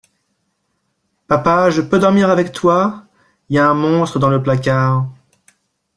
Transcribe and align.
Papa 1.27 1.69
je 1.69 1.81
peux 1.81 1.99
dormir 1.99 2.31
avec 2.31 2.51
toi? 2.53 3.03
Y 3.51 3.59
a 3.59 3.69
un 3.69 3.75
monstre 3.75 4.17
dans 4.17 4.29
le 4.29 4.41
placard. 4.41 5.07